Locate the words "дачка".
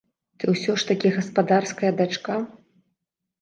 2.01-2.39